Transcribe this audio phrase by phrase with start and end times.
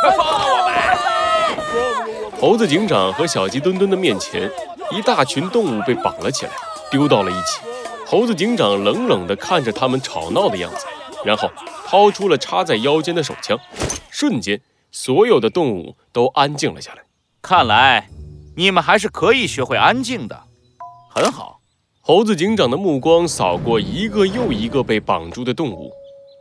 [0.00, 2.40] 快放了我们！
[2.40, 4.50] 猴子警长和小鸡墩墩的面前，
[4.90, 6.52] 一大群动物被绑了起来，
[6.90, 7.60] 丢到了一起。
[8.06, 10.86] 猴子警长冷冷地看着他们吵闹的样子，
[11.24, 11.50] 然后
[11.86, 13.58] 掏出了插在腰间的手枪，
[14.10, 14.60] 瞬间，
[14.92, 17.02] 所有的动物都安静了下来。
[17.42, 18.08] 看来，
[18.56, 20.44] 你们还是可以学会安静的。
[21.10, 21.60] 很好。
[22.00, 25.90] 猴子警长的目光扫过一个又一个被绑住的动物，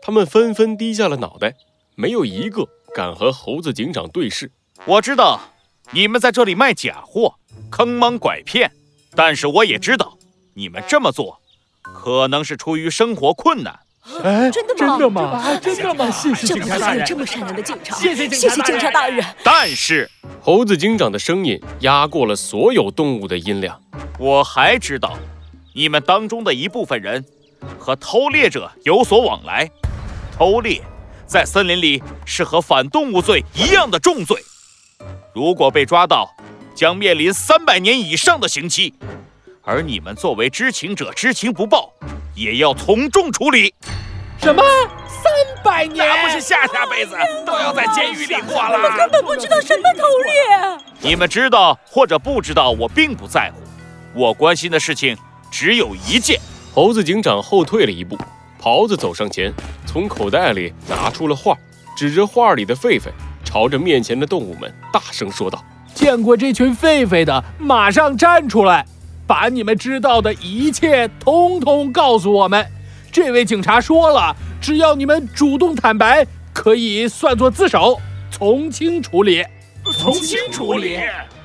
[0.04, 1.56] 他们纷纷低下了脑袋，
[1.96, 4.50] 没有一个敢和猴子警长对视。
[4.86, 5.42] 我知道
[5.92, 7.36] 你们在这里卖假货，
[7.70, 8.72] 坑蒙拐骗，
[9.14, 10.18] 但是我也知道
[10.54, 11.42] 你们这么做，
[11.82, 13.78] 可能是出于生活困难。
[14.24, 14.88] 哎，真的吗？
[14.88, 15.60] 真的吗？
[15.62, 16.10] 真的吗？
[16.10, 19.22] 谢谢警察大人，这么善良的警察，谢谢谢谢警察大人。
[19.44, 20.10] 但是，
[20.42, 23.82] 猴子警长的声音压过了所有动物的音量。
[24.18, 25.18] 我还知道。
[25.74, 27.26] 你们当中的一部分人
[27.78, 29.70] 和偷猎者有所往来，
[30.38, 30.82] 偷猎
[31.28, 34.38] 在森林里是和反动物罪一样的重罪，
[35.34, 36.30] 如果被抓到，
[36.76, 38.94] 将面临三百年以上的刑期。
[39.64, 41.92] 而你们作为知情者，知情不报，
[42.36, 43.74] 也要从重处理。
[44.40, 44.64] 什么？
[45.08, 46.08] 三百年？
[46.08, 48.74] 那不是下下辈子都要在监狱里过了？
[48.74, 51.10] 我们根本不知道什么偷猎。
[51.10, 53.62] 你们知道或者不知道，我并不在乎。
[54.14, 55.18] 我关心的事情。
[55.52, 56.38] 只有一件。
[56.74, 58.18] 猴子警长后退了一步，
[58.66, 59.54] 袍子走上前，
[59.86, 61.56] 从口袋里拿出了画，
[61.96, 63.12] 指着画里的狒狒，
[63.44, 65.64] 朝着面前的动物们大声说道
[65.94, 68.84] ：“见过这群狒狒的，马上站出来，
[69.28, 72.66] 把你们知道的一切通通告诉我们。”
[73.14, 78.02] 这位警察说了，只要你们主动坦白，可以算作自首，
[78.32, 79.46] 从轻处理。
[79.94, 80.98] 从轻处理。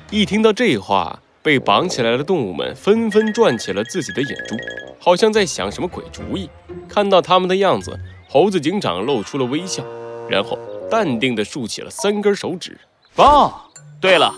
[0.09, 1.19] 一听到这话。
[1.43, 4.55] 被绑起来的动物们纷纷转起了自己的眼珠，
[5.01, 6.49] 好像在想什么鬼主意。
[6.87, 7.99] 看到他们的样子，
[8.29, 9.83] 猴子警长露出了微笑，
[10.29, 10.57] 然后
[10.89, 12.79] 淡定地竖起了三根手指。
[13.15, 13.51] 棒！
[13.99, 14.33] 对了，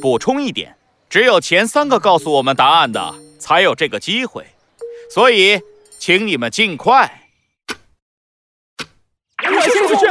[0.00, 0.76] 补充一点，
[1.10, 4.46] 只有前三个告诉我们答案的才有这个机会，
[5.10, 5.60] 所以
[5.98, 7.25] 请你们尽快。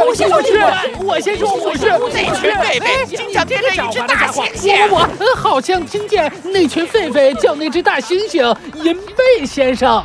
[0.06, 0.66] 我先说，我先说，
[1.04, 4.88] 我先说，我是那群狒狒，经常贴着一只大猩猩。
[4.90, 10.04] 我我好像听见那群狒狒叫那只大猩猩银背先生。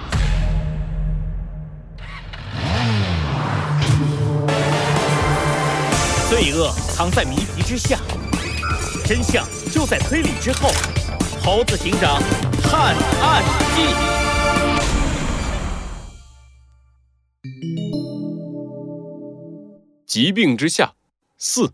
[6.28, 7.98] 罪恶藏在谜题之下，
[9.04, 10.70] 真相就在推理之后。
[11.42, 12.20] 猴子警长
[12.62, 13.42] 探案
[13.74, 14.19] 记。
[20.10, 20.94] 疾病之下，
[21.38, 21.72] 四。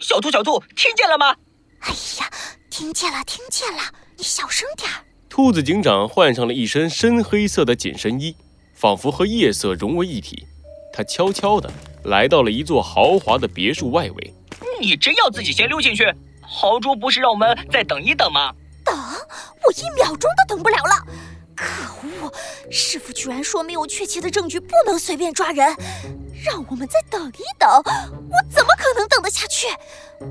[0.00, 1.36] 小兔，小兔，听见了吗？
[1.80, 2.30] 哎呀，
[2.70, 3.82] 听见了，听见了，
[4.16, 5.04] 你小声点儿。
[5.28, 8.34] 兔子警长换上了一身深黑色的紧身衣，
[8.72, 10.46] 仿佛和夜色融为一体。
[10.94, 11.70] 他悄悄地
[12.04, 14.34] 来到了一座豪华的别墅外围。
[14.80, 16.10] 你真要自己先溜进去？
[16.40, 18.50] 豪猪不是让我们再等一等吗？
[18.82, 18.96] 等？
[18.96, 21.06] 我一秒钟都等不了了。
[21.54, 21.66] 可
[22.24, 22.32] 恶！
[22.70, 25.76] 师傅居然说没有确切的证据，不能随便抓人，
[26.44, 27.68] 让我们再等一等。
[27.70, 29.68] 我怎么可能等得下去？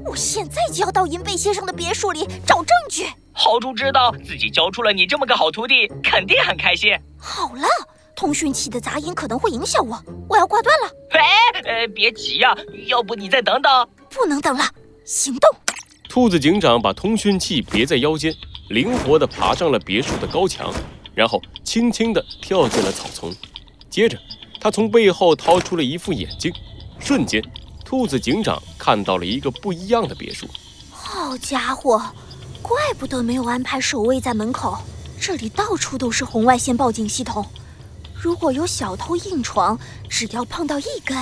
[0.05, 3.05] 我现在就要到银背先生的别墅里找证据。
[3.33, 6.94] 豪猪知道自己教出了你这么个好徒弟，肯定很开心。
[7.17, 7.67] 好了，
[8.16, 10.91] 通讯器的杂音可能会影响我，我要挂断了。
[11.11, 12.55] 哎，呃，别急呀，
[12.88, 13.89] 要不你再等等。
[14.09, 14.63] 不能等了，
[15.05, 15.49] 行动！
[16.09, 18.35] 兔子警长把通讯器别在腰间，
[18.69, 20.73] 灵活地爬上了别墅的高墙。
[21.13, 23.33] 然后轻轻地跳进了草丛，
[23.89, 24.17] 接着
[24.61, 26.53] 他从背后掏出了一副眼镜，
[26.99, 27.44] 瞬间，
[27.83, 30.47] 兔子警长看到了一个不一样的别墅。
[30.91, 31.99] 好家伙，
[32.61, 34.77] 怪不得没有安排守卫在门口，
[35.19, 37.44] 这里到处都是红外线报警系统。
[38.13, 41.17] 如果有小偷硬闯，只要碰到一根，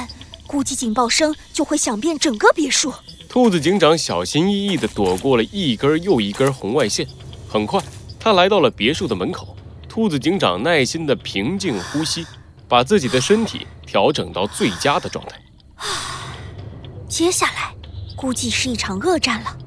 [0.45, 2.93] 估计警报声就会响遍整个别墅。
[3.29, 7.07] 兔子警长小心翼翼地躲过了一根又一根红外线，
[7.47, 7.81] 很快，
[8.19, 9.55] 他来到了别墅的门口。
[9.87, 12.25] 兔子警长耐心地平静呼吸，
[12.69, 15.41] 把自己的身体调整到最佳的状态。
[17.09, 17.75] 接下来，
[18.15, 19.57] 估计是一场恶战了。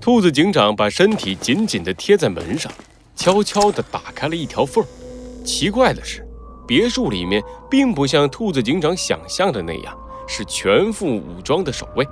[0.00, 2.70] 兔子警长把身体紧紧地贴在门上，
[3.14, 4.84] 悄悄地打开了一条缝。
[5.44, 6.26] 奇怪的是，
[6.66, 9.96] 别墅里面并不像兔子警长想象的那样
[10.26, 12.06] 是全副武装的守卫，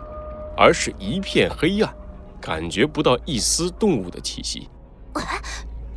[0.57, 1.95] 而是一片黑暗，
[2.41, 4.69] 感觉不到一丝动物的气息。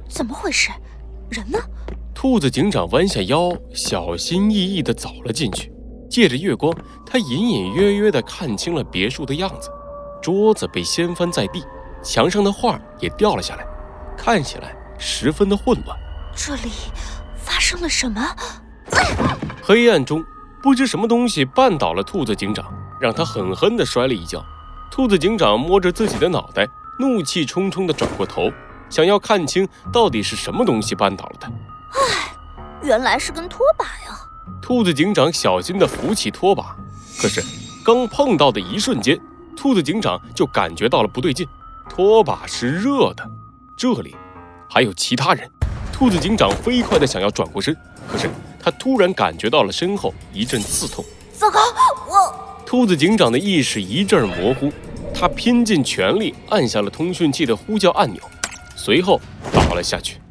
[0.10, 0.72] 怎么回事？
[1.30, 1.60] 人呢？
[2.21, 5.71] 兔子警长弯下腰，小心翼翼地走了进去。
[6.10, 6.69] 借着月光，
[7.06, 9.69] 他隐隐约约地看清了别墅的样子。
[10.21, 11.63] 桌子被掀翻在地，
[12.04, 13.66] 墙上的画也掉了下来，
[14.18, 15.98] 看起来十分的混乱。
[16.36, 16.69] 这里
[17.38, 18.22] 发生了什么？
[19.63, 20.22] 黑暗中，
[20.62, 22.65] 不知什么东西绊倒了兔子警长，
[23.00, 24.44] 让他狠狠地摔了一跤。
[24.92, 26.68] 兔子警长摸着自己的脑袋，
[27.00, 28.51] 怒气冲冲地转过头，
[28.89, 31.50] 想要看清到底是什么东西绊倒了他。
[31.94, 32.36] 唉，
[32.81, 34.19] 原来是根拖把呀！
[34.62, 36.75] 兔子警长小心地扶起拖把，
[37.19, 37.44] 可是
[37.83, 39.19] 刚碰到的一瞬间，
[39.56, 41.47] 兔子警长就感觉到了不对劲。
[41.89, 43.27] 拖把是热的，
[43.75, 44.15] 这里
[44.69, 45.50] 还有其他人。
[45.91, 47.75] 兔子警长飞快地想要转过身，
[48.07, 48.30] 可是
[48.62, 51.03] 他突然感觉到了身后一阵刺痛。
[51.33, 51.59] 糟糕，
[52.07, 52.63] 我……
[52.65, 54.71] 兔子警长的意识一阵模糊，
[55.13, 58.21] 他拼尽全力按下了通讯器的呼叫按钮，
[58.75, 59.19] 随后
[59.51, 60.21] 倒了下去。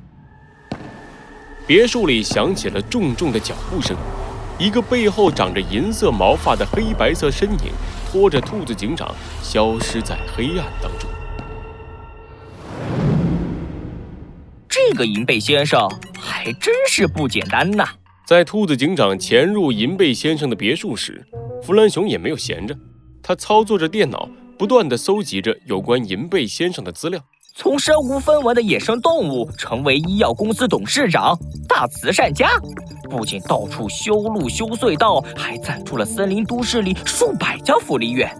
[1.68, 3.94] 别墅里响起了重重的脚步声，
[4.58, 7.70] 一个背后长着银色毛发的黑白色身影
[8.10, 11.10] 拖着兔子警长消失在黑暗当中。
[14.66, 15.86] 这个银背先生
[16.18, 17.86] 还真是不简单呐！
[18.26, 21.22] 在兔子警长潜入银背先生的别墅时，
[21.62, 22.74] 弗兰熊也没有闲着，
[23.22, 24.26] 他操作着电脑，
[24.58, 27.20] 不断的搜集着有关银背先生的资料。
[27.60, 31.36] 从身无分文的野生动物成为医药公司董事长、
[31.68, 32.46] 大慈善家，
[33.10, 38.30] 不仅到处修路修隧道，还赞助了森林都市里数百家福利院，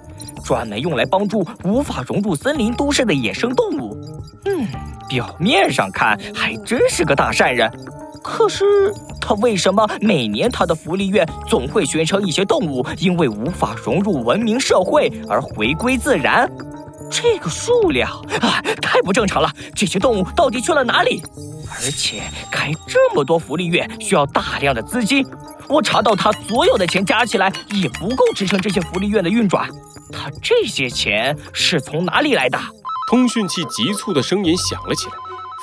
[0.44, 3.98] 专门用来帮助无法融入森林都市的野生动物。
[4.44, 4.64] 嗯，
[5.08, 7.68] 表面上看还真是个大善人，
[8.22, 8.64] 可是
[9.20, 16.48] 他为什么每年他的福利院总会宣称一些动物因为无法融入文明社会而回归自然？
[17.10, 18.10] 这个数量
[18.40, 19.50] 啊，太不正常了！
[19.74, 21.22] 这些动物到底去了哪里？
[21.70, 25.24] 而且开这么多福利院需要大量的资金，
[25.68, 29.68] 我查到他所有的钱加起来也不够支撑这些福利院的运转。
[30.12, 32.58] 他这些钱是从哪里来的？
[33.10, 35.12] 通讯器急促的声音响了起来，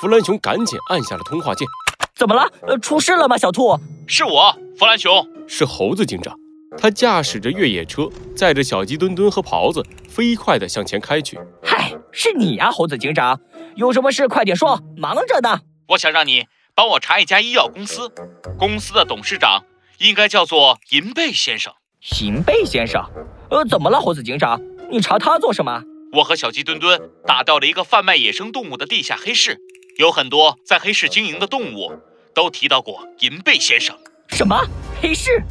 [0.00, 1.66] 弗兰熊赶紧按下了通话键。
[2.14, 2.48] 怎么了？
[2.62, 3.36] 呃，出事了吗？
[3.36, 6.34] 小兔，是我，弗兰熊，是猴子警长。
[6.78, 11.38] 他驾驶着越野车，载着小鸡墩墩和狍子，飞快地向前开去。
[11.62, 13.40] 嗨，是你呀，猴子警长，
[13.74, 15.60] 有什么事快点说，忙着呢。
[15.88, 18.12] 我想让你帮我查一家医药公司，
[18.58, 19.64] 公司的董事长
[19.98, 21.72] 应该叫做银贝先生。
[22.20, 23.04] 银贝先生？
[23.50, 24.60] 呃，怎么了，猴子警长？
[24.90, 25.82] 你查他做什么？
[26.12, 29.58] 我和小鸡墩墩打掉了一个贩卖野生动物的地下黑市，
[29.98, 31.92] 有很多在黑市经营的动物
[32.34, 33.96] 都提到过银贝先生。
[34.28, 34.56] 什么
[35.02, 35.42] 黑市？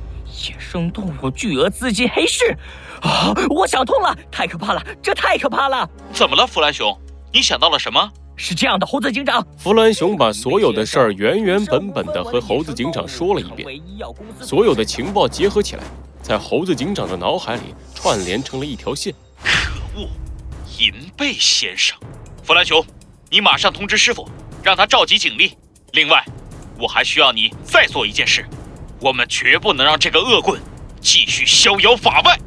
[0.49, 2.57] 野生动物巨额资金黑市
[3.01, 3.33] 啊！
[3.49, 5.89] 我想通了，太可怕了，这太可怕了！
[6.13, 6.97] 怎么了，弗兰熊？
[7.33, 8.09] 你想到了什么？
[8.37, 9.45] 是这样的，猴子警长。
[9.57, 13.81] 弗兰熊把所有的事儿原原本本的和猴子警长说了一遍，
[14.41, 15.83] 所有的情报结合起来，
[16.21, 19.13] 在猴子警长的脑海里串联成了一条线。
[19.41, 20.07] 可恶，
[20.79, 21.97] 银背先生！
[22.43, 22.85] 弗兰熊，
[23.29, 24.27] 你马上通知师傅，
[24.61, 25.57] 让他召集警力。
[25.93, 26.21] 另外，
[26.77, 28.45] 我还需要你再做一件事。
[28.99, 30.61] 我们绝不能让这个恶棍
[31.01, 32.37] 继续逍遥法外。